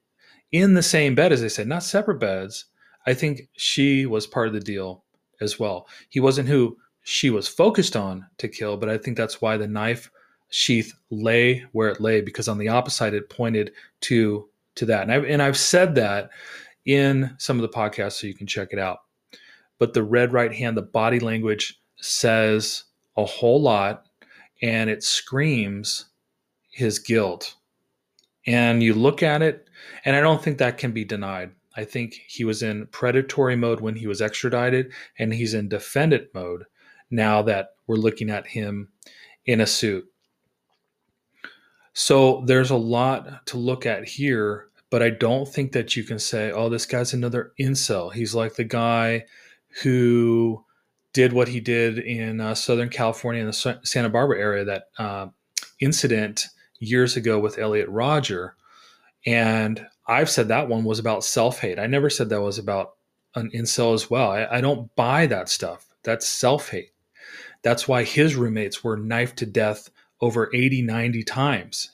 in 0.50 0.74
the 0.74 0.82
same 0.82 1.14
bed, 1.14 1.32
as 1.32 1.40
they 1.40 1.48
said, 1.48 1.66
not 1.66 1.82
separate 1.82 2.20
beds, 2.20 2.66
I 3.06 3.14
think 3.14 3.48
she 3.56 4.06
was 4.06 4.26
part 4.26 4.48
of 4.48 4.54
the 4.54 4.60
deal 4.60 5.04
as 5.40 5.58
well. 5.58 5.88
He 6.10 6.20
wasn't 6.20 6.48
who 6.48 6.76
she 7.02 7.30
was 7.30 7.48
focused 7.48 7.96
on 7.96 8.26
to 8.38 8.48
kill, 8.48 8.76
but 8.76 8.88
I 8.88 8.98
think 8.98 9.16
that's 9.16 9.40
why 9.40 9.56
the 9.56 9.66
knife 9.66 10.10
sheath 10.50 10.92
lay 11.10 11.64
where 11.72 11.88
it 11.88 12.00
lay 12.00 12.20
because 12.20 12.46
on 12.46 12.58
the 12.58 12.68
opposite 12.68 12.96
side 12.96 13.14
it 13.14 13.30
pointed 13.30 13.72
to 14.02 14.48
to 14.74 14.86
that. 14.86 15.02
And 15.02 15.12
I've, 15.12 15.24
and 15.24 15.42
I've 15.42 15.56
said 15.56 15.94
that 15.96 16.30
in 16.84 17.34
some 17.38 17.58
of 17.58 17.62
the 17.62 17.76
podcasts 17.76 18.20
so 18.20 18.26
you 18.26 18.34
can 18.34 18.46
check 18.46 18.68
it 18.72 18.78
out. 18.78 18.98
But 19.78 19.94
the 19.94 20.02
red 20.02 20.32
right 20.32 20.52
hand, 20.52 20.76
the 20.76 20.82
body 20.82 21.20
language 21.20 21.80
says 21.96 22.84
a 23.16 23.24
whole 23.24 23.60
lot 23.60 24.06
and 24.62 24.88
it 24.88 25.02
screams 25.02 26.06
his 26.72 26.98
guilt. 26.98 27.54
And 28.46 28.82
you 28.82 28.94
look 28.94 29.22
at 29.22 29.40
it, 29.40 29.68
and 30.04 30.16
I 30.16 30.20
don't 30.20 30.42
think 30.42 30.58
that 30.58 30.78
can 30.78 30.90
be 30.90 31.04
denied. 31.04 31.52
I 31.76 31.84
think 31.84 32.14
he 32.26 32.44
was 32.44 32.62
in 32.62 32.86
predatory 32.88 33.56
mode 33.56 33.80
when 33.80 33.94
he 33.94 34.06
was 34.06 34.20
extradited, 34.20 34.92
and 35.18 35.32
he's 35.32 35.54
in 35.54 35.68
defendant 35.68 36.28
mode 36.34 36.64
now 37.10 37.42
that 37.42 37.76
we're 37.86 37.96
looking 37.96 38.30
at 38.30 38.46
him 38.48 38.88
in 39.46 39.60
a 39.60 39.66
suit. 39.66 40.04
So 41.92 42.42
there's 42.46 42.70
a 42.70 42.76
lot 42.76 43.46
to 43.46 43.58
look 43.58 43.86
at 43.86 44.08
here, 44.08 44.68
but 44.90 45.02
I 45.02 45.10
don't 45.10 45.46
think 45.46 45.72
that 45.72 45.94
you 45.94 46.04
can 46.04 46.18
say, 46.18 46.50
oh, 46.50 46.68
this 46.68 46.86
guy's 46.86 47.12
another 47.12 47.52
incel. 47.60 48.12
He's 48.12 48.34
like 48.34 48.54
the 48.54 48.64
guy 48.64 49.26
who 49.82 50.64
did 51.12 51.32
what 51.32 51.48
he 51.48 51.60
did 51.60 51.98
in 51.98 52.40
uh, 52.40 52.54
Southern 52.54 52.88
California 52.88 53.42
in 53.42 53.46
the 53.46 53.80
Santa 53.84 54.08
Barbara 54.08 54.38
area, 54.38 54.64
that 54.64 54.84
uh, 54.98 55.28
incident 55.80 56.46
years 56.82 57.16
ago 57.16 57.38
with 57.38 57.58
Elliot 57.58 57.88
Rodger. 57.88 58.56
And 59.24 59.86
I've 60.06 60.30
said 60.30 60.48
that 60.48 60.68
one 60.68 60.84
was 60.84 60.98
about 60.98 61.24
self 61.24 61.60
hate. 61.60 61.78
I 61.78 61.86
never 61.86 62.10
said 62.10 62.28
that 62.28 62.42
was 62.42 62.58
about 62.58 62.94
an 63.34 63.50
incel 63.52 63.94
as 63.94 64.10
well. 64.10 64.30
I, 64.30 64.46
I 64.50 64.60
don't 64.60 64.94
buy 64.96 65.26
that 65.26 65.48
stuff. 65.48 65.86
That's 66.02 66.28
self 66.28 66.70
hate. 66.70 66.90
That's 67.62 67.86
why 67.86 68.02
his 68.02 68.34
roommates 68.34 68.82
were 68.82 68.96
knifed 68.96 69.38
to 69.38 69.46
death 69.46 69.90
over 70.20 70.50
80, 70.52 70.82
90 70.82 71.22
times 71.22 71.92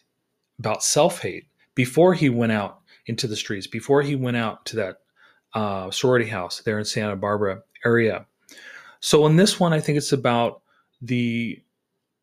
about 0.59 0.83
self 0.83 1.21
hate 1.21 1.47
before 1.75 2.15
he 2.15 2.31
went 2.31 2.53
out 2.53 2.81
into 3.07 3.27
the 3.27 3.37
streets, 3.37 3.67
before 3.67 4.03
he 4.03 4.17
went 4.17 4.37
out 4.37 4.65
to 4.67 4.77
that 4.77 5.01
uh, 5.55 5.91
sorority 5.91 6.29
house 6.29 6.61
there 6.63 6.79
in 6.79 6.85
Santa 6.85 7.17
Barbara 7.17 7.63
area. 7.85 8.27
So 9.01 9.27
in 9.27 9.37
this 9.37 9.61
one, 9.61 9.73
I 9.73 9.81
think 9.81 9.99
it's 9.99 10.13
about 10.13 10.63
the 11.01 11.63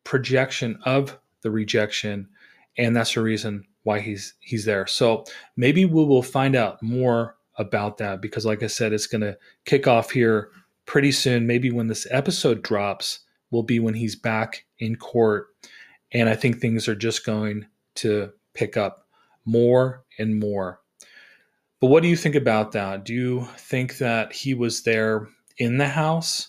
projection 0.04 0.78
of 0.84 1.18
the 1.42 1.50
rejection 1.50 2.28
and 2.78 2.94
that's 2.94 3.14
the 3.14 3.22
reason 3.22 3.64
why 3.82 4.00
he's 4.00 4.34
he's 4.40 4.64
there. 4.64 4.86
So 4.86 5.24
maybe 5.56 5.84
we 5.84 6.04
will 6.04 6.22
find 6.22 6.56
out 6.56 6.82
more 6.82 7.36
about 7.56 7.98
that 7.98 8.20
because, 8.20 8.44
like 8.44 8.62
I 8.62 8.66
said, 8.66 8.92
it's 8.92 9.06
going 9.06 9.22
to 9.22 9.38
kick 9.64 9.86
off 9.86 10.10
here 10.10 10.50
pretty 10.84 11.12
soon. 11.12 11.46
Maybe 11.46 11.70
when 11.70 11.86
this 11.86 12.06
episode 12.10 12.62
drops, 12.62 13.20
will 13.50 13.62
be 13.62 13.78
when 13.78 13.94
he's 13.94 14.16
back 14.16 14.64
in 14.78 14.96
court, 14.96 15.48
and 16.12 16.28
I 16.28 16.34
think 16.34 16.58
things 16.58 16.88
are 16.88 16.96
just 16.96 17.24
going 17.24 17.66
to 17.96 18.32
pick 18.54 18.76
up 18.76 19.06
more 19.44 20.04
and 20.18 20.38
more. 20.38 20.80
But 21.80 21.88
what 21.88 22.02
do 22.02 22.08
you 22.08 22.16
think 22.16 22.34
about 22.34 22.72
that? 22.72 23.04
Do 23.04 23.14
you 23.14 23.48
think 23.56 23.98
that 23.98 24.32
he 24.32 24.54
was 24.54 24.82
there 24.82 25.28
in 25.58 25.78
the 25.78 25.88
house 25.88 26.48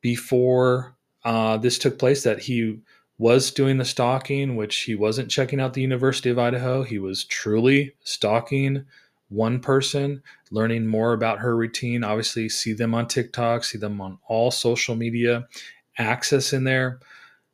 before 0.00 0.96
uh, 1.24 1.58
this 1.58 1.78
took 1.78 1.98
place? 1.98 2.22
That 2.22 2.40
he 2.40 2.80
was 3.22 3.52
doing 3.52 3.78
the 3.78 3.84
stalking, 3.84 4.56
which 4.56 4.80
he 4.80 4.96
wasn't 4.96 5.30
checking 5.30 5.60
out 5.60 5.74
the 5.74 5.80
University 5.80 6.28
of 6.28 6.40
Idaho. 6.40 6.82
He 6.82 6.98
was 6.98 7.22
truly 7.22 7.94
stalking 8.02 8.84
one 9.28 9.60
person, 9.60 10.24
learning 10.50 10.88
more 10.88 11.12
about 11.12 11.38
her 11.38 11.56
routine. 11.56 12.02
Obviously, 12.02 12.48
see 12.48 12.72
them 12.72 12.96
on 12.96 13.06
TikTok, 13.06 13.62
see 13.62 13.78
them 13.78 14.00
on 14.00 14.18
all 14.26 14.50
social 14.50 14.96
media, 14.96 15.46
access 15.98 16.52
in 16.52 16.64
there, 16.64 16.98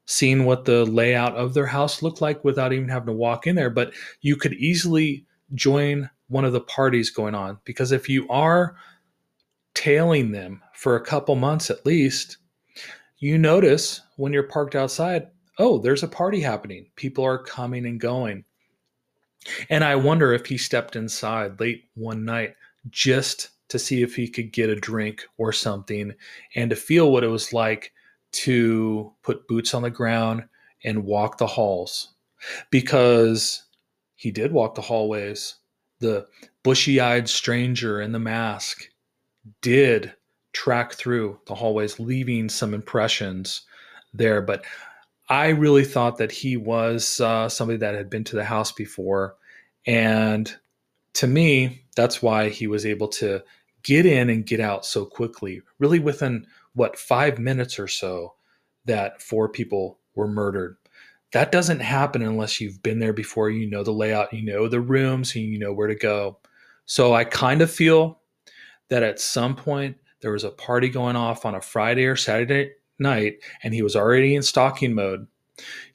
seeing 0.06 0.46
what 0.46 0.64
the 0.64 0.86
layout 0.86 1.36
of 1.36 1.52
their 1.52 1.66
house 1.66 2.00
looked 2.00 2.22
like 2.22 2.42
without 2.42 2.72
even 2.72 2.88
having 2.88 3.08
to 3.08 3.12
walk 3.12 3.46
in 3.46 3.54
there. 3.54 3.68
But 3.68 3.92
you 4.22 4.36
could 4.36 4.54
easily 4.54 5.26
join 5.52 6.08
one 6.28 6.46
of 6.46 6.54
the 6.54 6.62
parties 6.62 7.10
going 7.10 7.34
on 7.34 7.58
because 7.64 7.92
if 7.92 8.08
you 8.08 8.26
are 8.30 8.74
tailing 9.74 10.32
them 10.32 10.62
for 10.72 10.96
a 10.96 11.04
couple 11.04 11.34
months 11.34 11.68
at 11.68 11.84
least, 11.84 12.38
you 13.18 13.36
notice 13.36 14.00
when 14.16 14.32
you're 14.32 14.44
parked 14.44 14.74
outside, 14.74 15.26
oh, 15.58 15.78
there's 15.78 16.02
a 16.02 16.08
party 16.08 16.40
happening. 16.40 16.86
People 16.96 17.24
are 17.24 17.38
coming 17.38 17.86
and 17.86 18.00
going. 18.00 18.44
And 19.70 19.84
I 19.84 19.96
wonder 19.96 20.32
if 20.32 20.46
he 20.46 20.58
stepped 20.58 20.96
inside 20.96 21.60
late 21.60 21.84
one 21.94 22.24
night 22.24 22.54
just 22.90 23.50
to 23.68 23.78
see 23.78 24.02
if 24.02 24.16
he 24.16 24.28
could 24.28 24.52
get 24.52 24.70
a 24.70 24.76
drink 24.76 25.24
or 25.36 25.52
something 25.52 26.14
and 26.54 26.70
to 26.70 26.76
feel 26.76 27.12
what 27.12 27.24
it 27.24 27.28
was 27.28 27.52
like 27.52 27.92
to 28.30 29.12
put 29.22 29.46
boots 29.48 29.74
on 29.74 29.82
the 29.82 29.90
ground 29.90 30.44
and 30.84 31.04
walk 31.04 31.38
the 31.38 31.46
halls 31.46 32.14
because 32.70 33.64
he 34.14 34.30
did 34.30 34.52
walk 34.52 34.74
the 34.74 34.82
hallways. 34.82 35.56
The 36.00 36.26
bushy 36.62 37.00
eyed 37.00 37.28
stranger 37.28 38.00
in 38.00 38.12
the 38.12 38.18
mask 38.18 38.88
did 39.60 40.14
track 40.52 40.92
through 40.92 41.40
the 41.46 41.54
hallways, 41.54 41.98
leaving 41.98 42.48
some 42.48 42.74
impressions 42.74 43.62
there. 44.12 44.40
But 44.40 44.64
I 45.28 45.48
really 45.48 45.84
thought 45.84 46.18
that 46.18 46.32
he 46.32 46.56
was 46.56 47.20
uh, 47.20 47.48
somebody 47.48 47.78
that 47.78 47.94
had 47.94 48.08
been 48.08 48.24
to 48.24 48.36
the 48.36 48.44
house 48.44 48.72
before. 48.72 49.36
And 49.86 50.54
to 51.14 51.26
me, 51.26 51.84
that's 51.96 52.22
why 52.22 52.48
he 52.48 52.66
was 52.66 52.86
able 52.86 53.08
to 53.08 53.42
get 53.82 54.06
in 54.06 54.30
and 54.30 54.46
get 54.46 54.60
out 54.60 54.86
so 54.86 55.04
quickly. 55.04 55.62
Really, 55.78 55.98
within 55.98 56.46
what, 56.74 56.98
five 56.98 57.38
minutes 57.38 57.78
or 57.78 57.88
so, 57.88 58.34
that 58.86 59.20
four 59.20 59.48
people 59.48 59.98
were 60.14 60.28
murdered. 60.28 60.76
That 61.32 61.52
doesn't 61.52 61.80
happen 61.80 62.22
unless 62.22 62.60
you've 62.60 62.82
been 62.82 63.00
there 63.00 63.12
before, 63.12 63.50
you 63.50 63.68
know 63.68 63.82
the 63.82 63.92
layout, 63.92 64.32
you 64.32 64.42
know 64.42 64.66
the 64.66 64.80
rooms, 64.80 65.34
and 65.34 65.44
you 65.44 65.58
know 65.58 65.72
where 65.72 65.88
to 65.88 65.94
go. 65.94 66.38
So 66.86 67.12
I 67.12 67.24
kind 67.24 67.60
of 67.60 67.70
feel 67.70 68.20
that 68.88 69.02
at 69.02 69.20
some 69.20 69.54
point 69.54 69.96
there 70.22 70.32
was 70.32 70.44
a 70.44 70.50
party 70.50 70.88
going 70.88 71.16
off 71.16 71.44
on 71.44 71.54
a 71.54 71.60
Friday 71.60 72.06
or 72.06 72.16
Saturday 72.16 72.72
night 72.98 73.38
and 73.62 73.74
he 73.74 73.82
was 73.82 73.96
already 73.96 74.34
in 74.34 74.42
stalking 74.42 74.94
mode. 74.94 75.26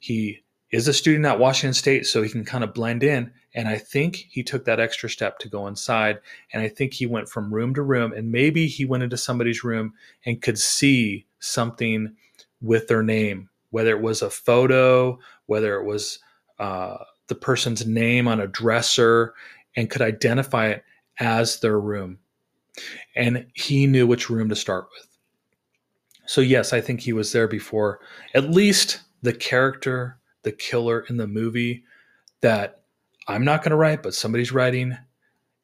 He 0.00 0.44
is 0.70 0.88
a 0.88 0.92
student 0.92 1.24
at 1.24 1.38
Washington 1.38 1.72
State, 1.72 2.04
so 2.04 2.20
he 2.20 2.28
can 2.28 2.44
kind 2.44 2.64
of 2.64 2.74
blend 2.74 3.04
in. 3.04 3.30
And 3.54 3.68
I 3.68 3.78
think 3.78 4.26
he 4.28 4.42
took 4.42 4.64
that 4.64 4.80
extra 4.80 5.08
step 5.08 5.38
to 5.38 5.48
go 5.48 5.68
inside. 5.68 6.18
And 6.52 6.62
I 6.62 6.68
think 6.68 6.92
he 6.92 7.06
went 7.06 7.28
from 7.28 7.54
room 7.54 7.74
to 7.74 7.82
room, 7.82 8.12
and 8.12 8.32
maybe 8.32 8.66
he 8.66 8.84
went 8.84 9.04
into 9.04 9.16
somebody's 9.16 9.62
room 9.62 9.94
and 10.26 10.42
could 10.42 10.58
see 10.58 11.26
something 11.38 12.16
with 12.60 12.88
their 12.88 13.04
name, 13.04 13.50
whether 13.70 13.90
it 13.90 14.02
was 14.02 14.20
a 14.20 14.30
photo, 14.30 15.18
whether 15.46 15.76
it 15.76 15.84
was 15.84 16.18
uh, 16.58 16.96
the 17.28 17.36
person's 17.36 17.86
name 17.86 18.26
on 18.26 18.40
a 18.40 18.48
dresser, 18.48 19.34
and 19.76 19.90
could 19.90 20.02
identify 20.02 20.68
it 20.68 20.84
as 21.20 21.60
their 21.60 21.78
room. 21.78 22.18
And 23.14 23.46
he 23.54 23.86
knew 23.86 24.08
which 24.08 24.28
room 24.28 24.48
to 24.48 24.56
start 24.56 24.88
with. 24.98 25.13
So 26.26 26.40
yes, 26.40 26.72
I 26.72 26.80
think 26.80 27.00
he 27.00 27.12
was 27.12 27.32
there 27.32 27.48
before. 27.48 28.00
At 28.34 28.50
least 28.50 29.00
the 29.22 29.32
character, 29.32 30.18
the 30.42 30.52
killer 30.52 31.04
in 31.08 31.16
the 31.16 31.26
movie 31.26 31.84
that 32.40 32.82
I'm 33.26 33.44
not 33.44 33.62
going 33.62 33.70
to 33.70 33.76
write, 33.76 34.02
but 34.02 34.14
somebody's 34.14 34.52
writing 34.52 34.96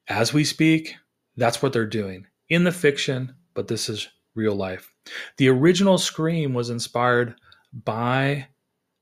as 0.07 0.33
we 0.33 0.43
speak. 0.43 0.95
That's 1.37 1.61
what 1.61 1.73
they're 1.73 1.85
doing 1.85 2.27
in 2.49 2.63
the 2.63 2.71
fiction, 2.71 3.35
but 3.53 3.67
this 3.67 3.87
is 3.89 4.09
real 4.35 4.55
life. 4.55 4.93
The 5.37 5.49
original 5.49 5.97
Scream 5.97 6.53
was 6.53 6.69
inspired 6.69 7.35
by 7.73 8.47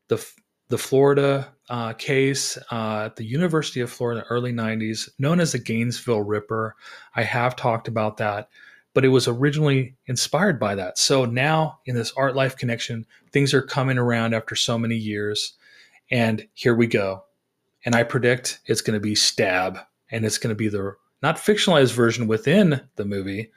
the 0.07 0.25
the 0.69 0.77
Florida 0.77 1.51
uh, 1.69 1.93
case 1.93 2.57
uh, 2.71 3.05
at 3.05 3.15
the 3.15 3.25
University 3.25 3.81
of 3.81 3.91
Florida 3.91 4.23
early 4.29 4.53
90s, 4.53 5.09
known 5.17 5.39
as 5.39 5.51
the 5.51 5.59
Gainesville 5.59 6.21
Ripper. 6.21 6.75
I 7.15 7.23
have 7.23 7.55
talked 7.55 7.87
about 7.87 8.17
that 8.17 8.49
but 8.93 9.05
it 9.05 9.09
was 9.09 9.27
originally 9.27 9.95
inspired 10.07 10.59
by 10.59 10.75
that. 10.75 10.97
So 10.97 11.25
now 11.25 11.79
in 11.85 11.95
this 11.95 12.13
art 12.17 12.35
life 12.35 12.57
connection, 12.57 13.05
things 13.31 13.53
are 13.53 13.61
coming 13.61 13.97
around 13.97 14.33
after 14.33 14.55
so 14.55 14.77
many 14.77 14.95
years. 14.95 15.53
And 16.11 16.47
here 16.53 16.75
we 16.75 16.87
go. 16.87 17.23
And 17.85 17.95
I 17.95 18.03
predict 18.03 18.59
it's 18.65 18.81
going 18.81 18.95
to 18.95 18.99
be 18.99 19.15
Stab, 19.15 19.79
and 20.11 20.25
it's 20.25 20.37
going 20.37 20.49
to 20.49 20.55
be 20.55 20.67
the 20.67 20.95
not 21.21 21.37
fictionalized 21.37 21.93
version 21.93 22.27
within 22.27 22.81
the 22.95 23.05
movie, 23.05 23.51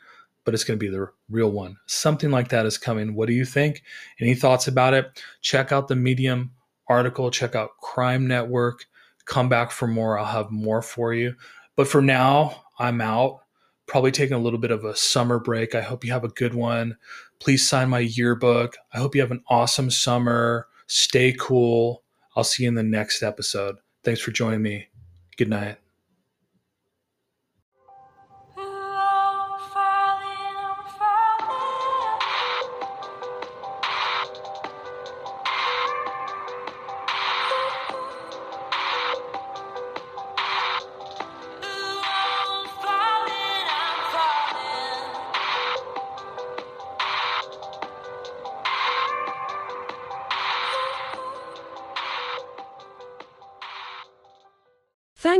but 0.45 0.55
it's 0.55 0.65
going 0.65 0.79
to 0.79 0.85
be 0.85 0.91
the 0.91 1.09
real 1.31 1.51
one. 1.51 1.77
Something 1.87 2.31
like 2.31 2.49
that 2.49 2.67
is 2.67 2.79
coming. 2.79 3.15
What 3.15 3.27
do 3.27 3.35
you 3.35 3.45
think? 3.45 3.83
Any 4.21 4.35
thoughts 4.35 4.69
about 4.69 4.95
it? 4.95 5.23
Check 5.41 5.73
out 5.73 5.89
the 5.89 5.97
Medium 5.97 6.53
article, 6.89 7.31
check 7.31 7.55
out 7.55 7.71
Cryme 7.81 8.27
Network. 8.27 8.87
Come 9.25 9.49
back 9.49 9.71
for 9.71 9.87
more. 9.87 10.19
I'll 10.19 10.25
have 10.25 10.51
more 10.51 10.83
for 10.83 11.15
you. 11.15 11.37
But 11.77 11.89
for 11.89 12.03
now, 12.03 12.65
I'm 12.79 13.01
out. 13.01 13.42
Probably 13.87 14.13
taking 14.13 14.35
a 14.35 14.41
little 14.41 14.59
bit 14.59 14.71
of 14.71 14.85
a 14.85 14.97
summer 14.97 15.39
break. 15.39 15.75
I 15.75 15.83
hope 15.83 16.05
you 16.05 16.13
have 16.13 16.25
a 16.25 16.29
good 16.29 16.55
one. 16.55 16.97
Please 17.41 17.67
sign 17.67 17.91
my 17.91 17.99
yearbook. 17.99 18.77
I 18.93 18.99
hope 18.99 19.15
you 19.15 19.21
have 19.21 19.33
an 19.33 19.43
awesome 19.49 19.91
summer. 19.91 20.69
Stay 20.87 21.35
cool. 21.39 22.03
I'll 22.37 22.45
see 22.45 22.63
you 22.63 22.69
in 22.69 22.75
the 22.75 22.83
next 22.83 23.23
episode. 23.23 23.77
Thanks 24.05 24.21
for 24.21 24.31
joining 24.31 24.63
me. 24.63 24.89
Good 25.37 25.51
night. 25.51 25.82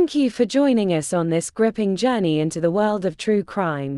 Thank 0.03 0.15
you 0.15 0.31
for 0.31 0.43
joining 0.43 0.91
us 0.93 1.13
on 1.13 1.29
this 1.29 1.49
gripping 1.49 1.95
journey 1.95 2.41
into 2.41 2.59
the 2.59 2.69
world 2.69 3.05
of 3.05 3.15
true 3.15 3.41
crime. 3.41 3.97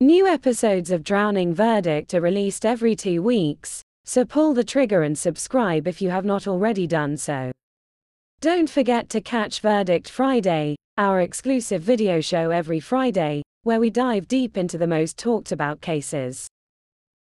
New 0.00 0.26
episodes 0.26 0.90
of 0.90 1.04
Drowning 1.04 1.52
Verdict 1.52 2.14
are 2.14 2.22
released 2.22 2.64
every 2.64 2.96
two 2.96 3.22
weeks, 3.22 3.82
so 4.06 4.24
pull 4.24 4.54
the 4.54 4.64
trigger 4.64 5.02
and 5.02 5.18
subscribe 5.18 5.86
if 5.86 6.00
you 6.00 6.08
have 6.08 6.24
not 6.24 6.48
already 6.48 6.86
done 6.86 7.18
so. 7.18 7.52
Don't 8.40 8.70
forget 8.70 9.10
to 9.10 9.20
catch 9.20 9.60
Verdict 9.60 10.08
Friday, 10.08 10.74
our 10.96 11.20
exclusive 11.20 11.82
video 11.82 12.22
show 12.22 12.48
every 12.48 12.80
Friday, 12.80 13.42
where 13.64 13.78
we 13.78 13.90
dive 13.90 14.26
deep 14.26 14.56
into 14.56 14.78
the 14.78 14.86
most 14.86 15.18
talked 15.18 15.52
about 15.52 15.82
cases. 15.82 16.48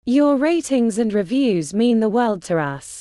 Your 0.05 0.37
ratings 0.37 0.99
and 0.99 1.11
reviews 1.15 1.73
mean 1.73 2.01
the 2.01 2.11
world 2.11 2.43
to 2.43 2.59
us. 2.59 3.01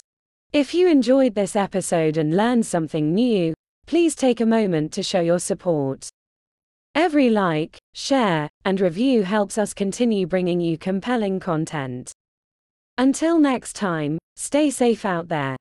If 0.53 0.73
you 0.73 0.87
enjoyed 0.87 1.35
this 1.35 1.57
episode 1.57 2.15
and 2.15 2.37
learned 2.37 2.65
something 2.65 3.13
new, 3.13 3.53
please 3.87 4.13
take 4.15 4.41
a 4.41 4.45
moment 4.45 4.91
to 4.91 5.01
show 5.01 5.21
your 5.21 5.39
support. 5.39 6.09
Every 6.93 7.29
like, 7.29 7.77
share, 7.95 8.49
and 8.65 8.79
review 8.81 9.23
helps 9.23 9.57
us 9.57 9.73
continue 9.73 10.27
bringing 10.27 10.59
you 10.59 10.77
compelling 10.77 11.39
content. 11.39 12.11
Until 12.97 13.39
next 13.39 13.73
time, 13.75 14.19
stay 14.35 14.69
safe 14.69 15.05
out 15.05 15.29
there. 15.29 15.55